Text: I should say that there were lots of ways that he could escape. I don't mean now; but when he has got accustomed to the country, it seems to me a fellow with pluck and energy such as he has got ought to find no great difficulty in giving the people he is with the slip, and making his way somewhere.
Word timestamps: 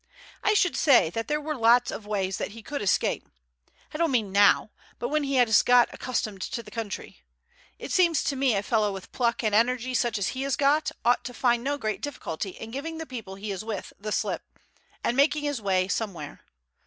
I 0.41 0.55
should 0.55 0.75
say 0.75 1.11
that 1.11 1.27
there 1.27 1.39
were 1.39 1.55
lots 1.55 1.91
of 1.91 2.07
ways 2.07 2.37
that 2.37 2.53
he 2.53 2.63
could 2.63 2.81
escape. 2.81 3.29
I 3.93 3.99
don't 3.99 4.09
mean 4.09 4.31
now; 4.31 4.71
but 4.97 5.09
when 5.09 5.21
he 5.23 5.35
has 5.35 5.61
got 5.61 5.93
accustomed 5.93 6.41
to 6.41 6.63
the 6.63 6.71
country, 6.71 7.23
it 7.77 7.91
seems 7.91 8.23
to 8.23 8.35
me 8.35 8.55
a 8.55 8.63
fellow 8.63 8.91
with 8.91 9.11
pluck 9.11 9.43
and 9.43 9.53
energy 9.53 9.93
such 9.93 10.17
as 10.17 10.29
he 10.29 10.41
has 10.41 10.55
got 10.55 10.89
ought 11.05 11.23
to 11.25 11.35
find 11.35 11.63
no 11.63 11.77
great 11.77 12.01
difficulty 12.01 12.49
in 12.49 12.71
giving 12.71 12.97
the 12.97 13.05
people 13.05 13.35
he 13.35 13.51
is 13.51 13.63
with 13.63 13.93
the 13.99 14.11
slip, 14.11 14.41
and 15.03 15.15
making 15.15 15.43
his 15.43 15.61
way 15.61 15.87
somewhere. 15.87 16.41